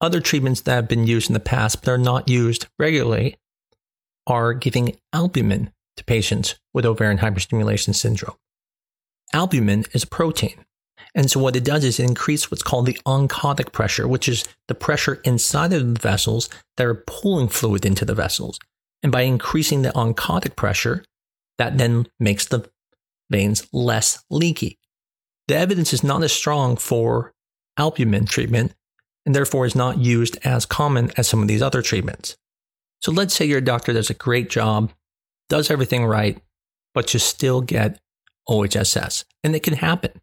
Other 0.00 0.20
treatments 0.20 0.60
that 0.62 0.74
have 0.74 0.88
been 0.88 1.06
used 1.06 1.30
in 1.30 1.34
the 1.34 1.40
past 1.40 1.80
but 1.80 1.90
are 1.90 1.98
not 1.98 2.28
used 2.28 2.66
regularly 2.78 3.36
are 4.26 4.52
giving 4.52 4.96
albumin 5.12 5.72
to 5.96 6.04
patients 6.04 6.56
with 6.72 6.86
ovarian 6.86 7.18
hyperstimulation 7.18 7.94
syndrome. 7.94 8.36
Albumin 9.32 9.84
is 9.92 10.02
a 10.02 10.08
protein. 10.08 10.64
And 11.14 11.30
so 11.30 11.40
what 11.40 11.56
it 11.56 11.64
does 11.64 11.84
is 11.84 12.00
it 12.00 12.08
increases 12.08 12.50
what's 12.50 12.62
called 12.62 12.86
the 12.86 12.98
oncotic 13.06 13.72
pressure, 13.72 14.08
which 14.08 14.28
is 14.28 14.48
the 14.68 14.74
pressure 14.74 15.20
inside 15.24 15.72
of 15.72 15.94
the 15.94 16.00
vessels 16.00 16.48
that 16.76 16.86
are 16.86 17.04
pulling 17.06 17.48
fluid 17.48 17.84
into 17.84 18.04
the 18.04 18.14
vessels. 18.14 18.58
And 19.02 19.12
by 19.12 19.22
increasing 19.22 19.82
the 19.82 19.90
oncotic 19.90 20.56
pressure, 20.56 21.04
that 21.58 21.76
then 21.78 22.06
makes 22.18 22.46
the 22.46 22.68
veins 23.32 23.66
less 23.72 24.22
leaky. 24.30 24.78
The 25.48 25.56
evidence 25.56 25.92
is 25.92 26.04
not 26.04 26.22
as 26.22 26.32
strong 26.32 26.76
for 26.76 27.34
albumin 27.76 28.26
treatment 28.26 28.74
and 29.26 29.34
therefore 29.34 29.66
is 29.66 29.74
not 29.74 29.98
used 29.98 30.38
as 30.44 30.66
common 30.66 31.10
as 31.16 31.28
some 31.28 31.42
of 31.42 31.48
these 31.48 31.62
other 31.62 31.82
treatments. 31.82 32.36
So 33.00 33.10
let's 33.10 33.34
say 33.34 33.44
your 33.44 33.60
doctor 33.60 33.92
does 33.92 34.10
a 34.10 34.14
great 34.14 34.48
job, 34.48 34.92
does 35.48 35.70
everything 35.70 36.04
right, 36.04 36.40
but 36.94 37.12
you 37.12 37.20
still 37.20 37.60
get 37.60 38.00
OHSS, 38.48 39.24
and 39.42 39.56
it 39.56 39.62
can 39.62 39.74
happen. 39.74 40.20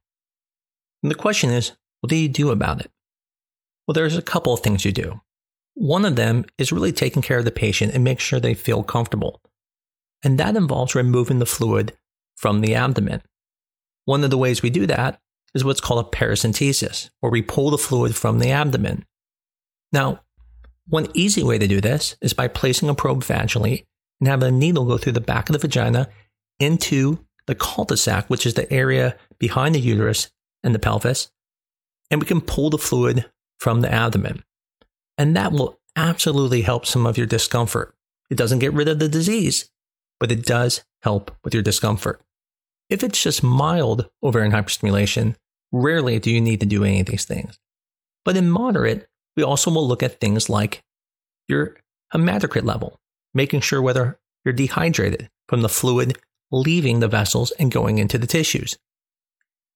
And 1.04 1.12
the 1.12 1.16
question 1.16 1.50
is, 1.50 1.74
what 2.02 2.10
do 2.10 2.16
you 2.16 2.30
do 2.30 2.52
about 2.52 2.80
it? 2.82 2.92
Well, 3.88 3.94
there's 3.94 4.18
a 4.18 4.22
couple 4.22 4.54
of 4.54 4.60
things 4.60 4.86
you 4.86 4.92
do. 4.92 5.22
One 5.74 6.06
of 6.06 6.16
them 6.16 6.46
is 6.58 6.72
really 6.72 6.92
taking 6.92 7.22
care 7.22 7.40
of 7.40 7.46
the 7.46 7.52
patient 7.52 7.94
and 7.94 8.04
make 8.04 8.20
sure 8.20 8.40
they 8.40 8.54
feel 8.54 8.84
comfortable. 8.84 9.42
And 10.24 10.38
that 10.38 10.58
involves 10.58 10.96
removing 10.96 11.40
the 11.40 11.46
fluid 11.46 11.94
from 12.40 12.62
the 12.62 12.74
abdomen. 12.74 13.22
One 14.06 14.24
of 14.24 14.30
the 14.30 14.38
ways 14.38 14.62
we 14.62 14.70
do 14.70 14.88
that 14.88 15.20
is 15.54 15.66
what's 15.66 15.82
called 15.82 16.06
a 16.06 16.10
paracentesis, 16.16 17.10
where 17.20 17.32
we 17.32 17.42
pull 17.42 17.70
the 17.70 17.78
fluid 17.78 18.16
from 18.16 18.40
the 18.40 18.50
abdomen. 18.50 19.06
Now, 19.92 20.22
one 20.88 21.08
easy 21.14 21.44
way 21.44 21.58
to 21.58 21.68
do 21.68 21.82
this 21.82 22.16
is 22.22 22.34
by 22.34 22.48
placing 22.48 22.88
a 22.88 22.96
probe 22.96 23.24
vaginally 23.24 23.86
and 24.20 24.30
having 24.30 24.48
a 24.48 24.52
needle 24.58 24.86
go 24.86 24.98
through 24.98 25.12
the 25.12 25.22
back 25.22 25.50
of 25.50 25.54
the 25.54 25.60
vagina 25.60 26.08
into 26.60 27.20
the 27.46 27.56
cul-de-sac, 27.56 28.30
which 28.30 28.46
is 28.46 28.54
the 28.54 28.72
area 28.72 29.18
behind 29.38 29.76
the 29.76 29.80
uterus 29.80 30.32
and 30.64 30.74
the 30.74 30.80
pelvis, 30.80 31.30
and 32.10 32.22
we 32.22 32.28
can 32.28 32.42
pull 32.42 32.70
the 32.70 32.78
fluid 32.78 33.30
from 33.60 33.82
the 33.82 33.92
abdomen. 33.92 34.44
And 35.18 35.36
that 35.36 35.52
will 35.52 35.80
absolutely 35.96 36.62
help 36.62 36.86
some 36.86 37.06
of 37.06 37.18
your 37.18 37.28
discomfort. 37.28 37.94
It 38.30 38.38
doesn't 38.38 38.60
get 38.60 38.74
rid 38.74 38.88
of 38.88 39.00
the 39.00 39.10
disease, 39.10 39.70
but 40.20 40.32
it 40.32 40.46
does 40.46 40.84
help 41.02 41.36
with 41.44 41.54
your 41.54 41.64
discomfort. 41.64 42.22
If 42.90 43.04
it's 43.04 43.22
just 43.22 43.44
mild 43.44 44.10
ovarian 44.24 44.52
hyperstimulation, 44.52 45.36
rarely 45.72 46.20
do 46.20 46.32
you 46.32 46.42
need 46.42 46.60
to 46.62 46.66
do 46.66 46.84
any 46.84 47.00
of 47.00 47.06
these 47.06 47.26
things. 47.26 47.60
But 48.26 48.36
in 48.36 48.50
moderate, 48.50 49.08
we 49.38 49.44
also 49.44 49.72
will 49.72 49.88
look 49.88 50.04
at 50.04 50.20
things 50.20 50.50
like 50.50 50.82
your 51.48 51.78
hematocrit 52.14 52.66
level, 52.66 53.00
making 53.34 53.62
sure 53.62 53.82
whether 53.82 54.20
you're 54.44 54.54
dehydrated 54.54 55.30
from 55.48 55.62
the 55.62 55.70
fluid 55.70 56.18
leaving 56.52 57.00
the 57.00 57.08
vessels 57.08 57.52
and 57.52 57.72
going 57.72 57.98
into 58.00 58.18
the 58.18 58.28
tissues. 58.28 58.78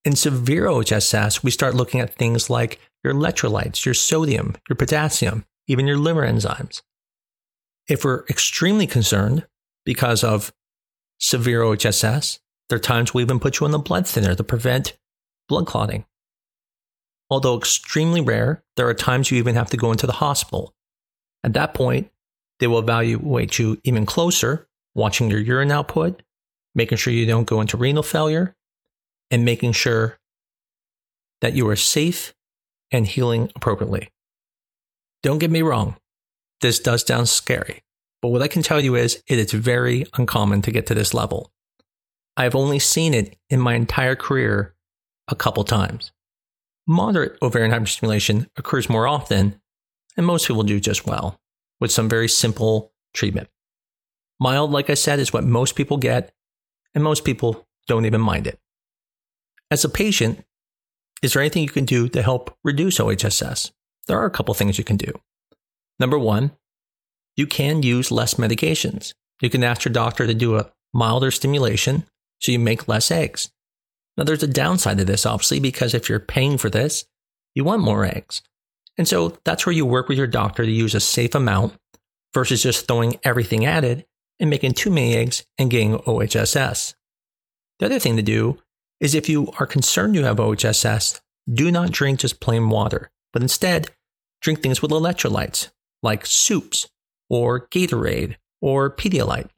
In 0.05 0.15
severe 0.15 0.65
OHSS, 0.65 1.43
we 1.43 1.51
start 1.51 1.75
looking 1.75 1.99
at 1.99 2.15
things 2.15 2.49
like 2.49 2.79
your 3.03 3.13
electrolytes, 3.13 3.85
your 3.85 3.93
sodium, 3.93 4.55
your 4.67 4.75
potassium, 4.75 5.45
even 5.67 5.87
your 5.87 5.97
liver 5.97 6.23
enzymes. 6.23 6.81
If 7.87 8.03
we're 8.03 8.25
extremely 8.29 8.87
concerned 8.87 9.45
because 9.85 10.23
of 10.23 10.53
severe 11.19 11.61
OHSS, 11.61 12.39
there 12.69 12.77
are 12.77 12.79
times 12.79 13.13
we 13.13 13.21
even 13.21 13.39
put 13.39 13.59
you 13.59 13.65
on 13.65 13.71
the 13.71 13.79
blood 13.79 14.07
thinner 14.07 14.35
to 14.35 14.43
prevent 14.43 14.97
blood 15.47 15.67
clotting. 15.67 16.05
Although 17.29 17.57
extremely 17.57 18.21
rare, 18.21 18.63
there 18.75 18.87
are 18.87 18.93
times 18.93 19.31
you 19.31 19.37
even 19.37 19.55
have 19.55 19.69
to 19.71 19.77
go 19.77 19.91
into 19.91 20.07
the 20.07 20.13
hospital. 20.13 20.73
At 21.43 21.53
that 21.53 21.73
point, 21.73 22.09
they 22.59 22.67
will 22.67 22.79
evaluate 22.79 23.59
you 23.59 23.79
even 23.83 24.05
closer, 24.05 24.67
watching 24.95 25.29
your 25.29 25.39
urine 25.39 25.71
output, 25.71 26.21
making 26.75 26.97
sure 26.97 27.13
you 27.13 27.25
don't 27.25 27.47
go 27.47 27.61
into 27.61 27.77
renal 27.77 28.03
failure, 28.03 28.55
and 29.31 29.45
making 29.45 29.71
sure 29.71 30.19
that 31.41 31.53
you 31.53 31.67
are 31.69 31.75
safe 31.75 32.33
and 32.91 33.07
healing 33.07 33.51
appropriately. 33.55 34.09
Don't 35.23 35.39
get 35.39 35.51
me 35.51 35.61
wrong, 35.61 35.95
this 36.61 36.79
does 36.79 37.05
sound 37.05 37.29
scary, 37.29 37.83
but 38.21 38.29
what 38.29 38.41
I 38.41 38.47
can 38.47 38.61
tell 38.61 38.79
you 38.79 38.95
is 38.95 39.23
it 39.27 39.39
is 39.39 39.51
very 39.51 40.05
uncommon 40.13 40.61
to 40.63 40.71
get 40.71 40.85
to 40.87 40.93
this 40.93 41.13
level. 41.13 41.52
I've 42.35 42.55
only 42.55 42.79
seen 42.79 43.13
it 43.13 43.37
in 43.49 43.59
my 43.59 43.75
entire 43.75 44.15
career 44.15 44.75
a 45.27 45.35
couple 45.35 45.63
times. 45.63 46.11
Moderate 46.87 47.37
ovarian 47.41 47.71
hyperstimulation 47.71 48.47
occurs 48.57 48.89
more 48.89 49.07
often, 49.07 49.61
and 50.17 50.25
most 50.25 50.47
people 50.47 50.63
do 50.63 50.79
just 50.79 51.05
well 51.05 51.39
with 51.79 51.91
some 51.91 52.09
very 52.09 52.27
simple 52.27 52.91
treatment. 53.13 53.49
Mild, 54.39 54.71
like 54.71 54.89
I 54.89 54.95
said, 54.95 55.19
is 55.19 55.31
what 55.31 55.43
most 55.43 55.75
people 55.75 55.97
get, 55.97 56.33
and 56.93 57.03
most 57.03 57.23
people 57.23 57.67
don't 57.87 58.05
even 58.05 58.21
mind 58.21 58.47
it. 58.47 58.59
As 59.71 59.85
a 59.85 59.89
patient, 59.89 60.43
is 61.21 61.33
there 61.33 61.41
anything 61.41 61.63
you 61.63 61.69
can 61.69 61.85
do 61.85 62.09
to 62.09 62.21
help 62.21 62.57
reduce 62.63 62.99
OHSS? 62.99 63.71
there 64.07 64.17
are 64.17 64.25
a 64.25 64.31
couple 64.31 64.53
things 64.53 64.77
you 64.77 64.83
can 64.83 64.97
do. 64.97 65.11
Number 65.99 66.19
one, 66.19 66.51
you 67.35 67.47
can 67.47 67.83
use 67.83 68.11
less 68.11 68.35
medications. 68.35 69.13
You 69.41 69.49
can 69.49 69.63
ask 69.63 69.85
your 69.85 69.93
doctor 69.93 70.27
to 70.27 70.33
do 70.33 70.57
a 70.57 70.71
milder 70.93 71.31
stimulation 71.31 72.05
so 72.39 72.51
you 72.51 72.59
make 72.59 72.87
less 72.87 73.11
eggs. 73.11 73.51
Now, 74.17 74.23
there's 74.23 74.43
a 74.43 74.47
downside 74.47 74.97
to 74.99 75.05
this, 75.05 75.25
obviously, 75.25 75.59
because 75.59 75.93
if 75.93 76.07
you're 76.07 76.19
paying 76.19 76.57
for 76.57 76.69
this, 76.69 77.05
you 77.55 77.63
want 77.63 77.81
more 77.81 78.05
eggs. 78.05 78.41
And 78.97 79.07
so 79.07 79.37
that's 79.43 79.65
where 79.65 79.73
you 79.73 79.85
work 79.85 80.07
with 80.07 80.17
your 80.17 80.27
doctor 80.27 80.63
to 80.63 80.71
use 80.71 80.93
a 80.93 80.99
safe 80.99 81.33
amount 81.33 81.73
versus 82.33 82.61
just 82.61 82.87
throwing 82.87 83.19
everything 83.23 83.65
at 83.65 83.83
it 83.83 84.07
and 84.39 84.49
making 84.49 84.73
too 84.73 84.91
many 84.91 85.15
eggs 85.15 85.45
and 85.57 85.71
getting 85.71 85.97
OHSS. 85.99 86.93
The 87.79 87.85
other 87.85 87.99
thing 87.99 88.15
to 88.17 88.21
do 88.21 88.59
is 88.99 89.15
if 89.15 89.29
you 89.29 89.51
are 89.59 89.65
concerned 89.65 90.15
you 90.15 90.23
have 90.25 90.37
OHSS, 90.37 91.21
do 91.51 91.71
not 91.71 91.91
drink 91.91 92.19
just 92.19 92.39
plain 92.39 92.69
water, 92.69 93.11
but 93.31 93.41
instead 93.41 93.89
drink 94.41 94.61
things 94.61 94.81
with 94.81 94.91
electrolytes 94.91 95.69
like 96.01 96.25
soups 96.25 96.87
or 97.29 97.67
Gatorade 97.67 98.35
or 98.61 98.91
Pedialyte. 98.91 99.49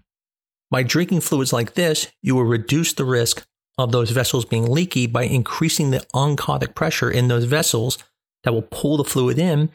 By 0.75 0.83
drinking 0.83 1.21
fluids 1.21 1.53
like 1.53 1.75
this, 1.75 2.11
you 2.21 2.35
will 2.35 2.43
reduce 2.43 2.91
the 2.91 3.05
risk 3.05 3.47
of 3.77 3.93
those 3.93 4.11
vessels 4.11 4.43
being 4.43 4.69
leaky 4.69 5.07
by 5.07 5.23
increasing 5.23 5.91
the 5.91 6.05
oncotic 6.13 6.75
pressure 6.75 7.09
in 7.09 7.29
those 7.29 7.45
vessels 7.45 7.97
that 8.43 8.53
will 8.53 8.61
pull 8.61 8.97
the 8.97 9.05
fluid 9.05 9.39
in, 9.39 9.69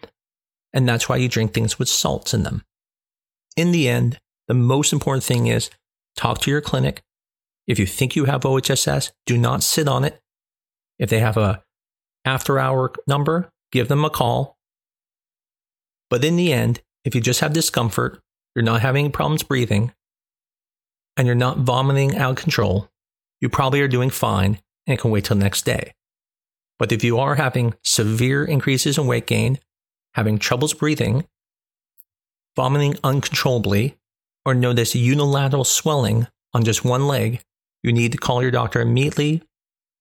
and 0.75 0.87
that's 0.87 1.09
why 1.09 1.17
you 1.17 1.27
drink 1.27 1.55
things 1.55 1.79
with 1.79 1.89
salts 1.89 2.35
in 2.35 2.43
them. 2.43 2.65
In 3.57 3.73
the 3.73 3.89
end, 3.89 4.19
the 4.47 4.53
most 4.53 4.93
important 4.93 5.25
thing 5.25 5.47
is 5.47 5.71
talk 6.17 6.43
to 6.43 6.51
your 6.51 6.61
clinic. 6.61 7.01
If 7.67 7.79
you 7.79 7.87
think 7.87 8.15
you 8.15 8.27
have 8.27 8.43
OHSS, 8.43 9.11
do 9.25 9.39
not 9.39 9.63
sit 9.63 9.89
on 9.89 10.05
it. 10.05 10.21
If 10.99 11.09
they 11.09 11.21
have 11.21 11.39
a 11.39 11.63
after 12.27 12.59
hour 12.59 12.93
number, 13.07 13.49
give 13.73 13.89
them 13.89 14.05
a 14.05 14.11
call. 14.11 14.59
But 16.11 16.23
in 16.27 16.37
the 16.37 16.53
end, 16.53 16.83
if 17.07 17.15
you 17.15 17.23
just 17.23 17.41
have 17.41 17.55
discomfort, 17.55 18.21
you're 18.55 18.63
not 18.63 18.83
having 18.83 19.11
problems 19.11 19.43
breathing, 19.43 19.95
and 21.21 21.27
you're 21.27 21.35
not 21.35 21.59
vomiting 21.59 22.17
out 22.17 22.31
of 22.31 22.37
control, 22.37 22.89
you 23.43 23.51
probably 23.51 23.83
are 23.83 23.89
doing 23.89 24.09
fine 24.09 24.59
and 24.87 24.99
can 24.99 25.11
wait 25.11 25.23
till 25.27 25.37
next 25.37 25.67
day. 25.67 25.93
But 26.79 26.93
if 26.93 27.05
you 27.05 27.19
are 27.19 27.35
having 27.35 27.75
severe 27.85 28.43
increases 28.43 28.97
in 28.97 29.07
weight 29.07 29.27
gain, 29.27 29.59
having 30.15 30.39
troubles 30.39 30.73
breathing, 30.73 31.27
vomiting 32.57 32.97
uncontrollably, 33.05 33.99
or 34.47 34.55
notice 34.55 34.95
unilateral 34.95 35.65
swelling 35.65 36.27
on 36.55 36.65
just 36.65 36.87
one 36.87 37.07
leg, 37.07 37.43
you 37.83 37.93
need 37.93 38.13
to 38.13 38.19
call 38.19 38.41
your 38.41 38.51
doctor 38.51 38.81
immediately 38.81 39.43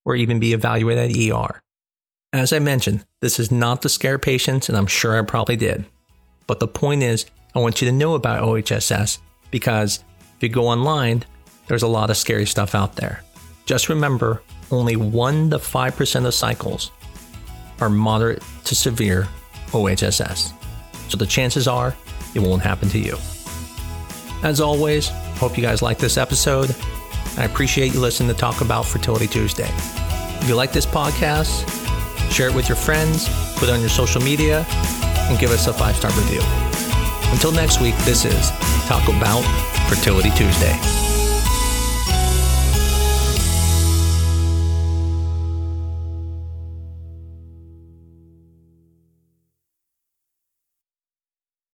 or 0.05 0.15
even 0.15 0.39
be 0.39 0.53
evaluated 0.53 1.11
at 1.11 1.17
ER. 1.17 1.61
As 2.31 2.53
I 2.53 2.59
mentioned, 2.59 3.05
this 3.19 3.41
is 3.41 3.51
not 3.51 3.81
to 3.81 3.89
scare 3.89 4.19
patients, 4.19 4.69
and 4.69 4.77
I'm 4.77 4.87
sure 4.87 5.19
I 5.19 5.25
probably 5.25 5.57
did. 5.57 5.83
But 6.47 6.61
the 6.61 6.67
point 6.69 7.03
is, 7.03 7.25
I 7.53 7.59
want 7.59 7.81
you 7.81 7.89
to 7.89 7.93
know 7.93 8.13
about 8.13 8.41
OHSS 8.41 9.17
because 9.51 10.01
if 10.39 10.43
you 10.43 10.47
go 10.47 10.69
online, 10.69 11.25
there's 11.67 11.83
a 11.83 11.87
lot 11.87 12.09
of 12.09 12.15
scary 12.15 12.45
stuff 12.45 12.73
out 12.73 12.95
there. 12.95 13.23
Just 13.65 13.89
remember, 13.89 14.41
only 14.71 14.95
1 14.95 15.49
to 15.49 15.57
5% 15.57 16.25
of 16.25 16.33
cycles 16.33 16.91
are 17.81 17.89
moderate 17.89 18.41
to 18.63 18.73
severe 18.73 19.27
OHSS. 19.71 20.53
So 21.09 21.17
the 21.17 21.25
chances 21.25 21.67
are 21.67 21.93
it 22.35 22.39
won't 22.39 22.61
happen 22.61 22.87
to 22.87 22.99
you. 22.99 23.17
As 24.41 24.61
always, 24.61 25.09
hope 25.35 25.57
you 25.57 25.61
guys 25.61 25.81
like 25.81 25.97
this 25.97 26.15
episode. 26.15 26.73
And 27.31 27.39
I 27.39 27.43
appreciate 27.43 27.93
you 27.93 27.99
listening 27.99 28.29
to 28.29 28.35
talk 28.35 28.61
about 28.61 28.85
Fertility 28.85 29.27
Tuesday. 29.27 29.69
If 29.69 30.47
you 30.47 30.55
like 30.55 30.71
this 30.71 30.85
podcast, 30.85 31.67
share 32.31 32.47
it 32.47 32.55
with 32.55 32.69
your 32.69 32.77
friends, 32.77 33.27
put 33.57 33.67
it 33.67 33.73
on 33.73 33.81
your 33.81 33.89
social 33.89 34.21
media, 34.21 34.65
and 34.69 35.37
give 35.37 35.51
us 35.51 35.67
a 35.67 35.73
five 35.73 35.97
star 35.97 36.11
review. 36.11 36.39
Until 37.33 37.51
next 37.51 37.81
week, 37.81 37.97
this 38.05 38.23
is 38.23 38.51
Talk 38.87 39.05
About 39.09 39.78
Fertility 39.89 40.29
Tuesday. 40.29 40.98